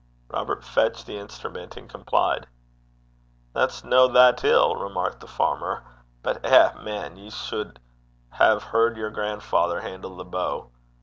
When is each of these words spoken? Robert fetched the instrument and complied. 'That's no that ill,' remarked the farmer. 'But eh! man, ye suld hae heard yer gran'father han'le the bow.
Robert 0.29 0.63
fetched 0.63 1.05
the 1.05 1.19
instrument 1.19 1.77
and 1.77 1.87
complied. 1.87 2.47
'That's 3.53 3.83
no 3.83 4.07
that 4.07 4.43
ill,' 4.43 4.75
remarked 4.75 5.19
the 5.19 5.27
farmer. 5.27 5.83
'But 6.23 6.43
eh! 6.43 6.73
man, 6.81 7.17
ye 7.17 7.29
suld 7.29 7.77
hae 8.33 8.57
heard 8.57 8.97
yer 8.97 9.11
gran'father 9.11 9.81
han'le 9.81 10.17
the 10.17 10.25
bow. 10.25 10.71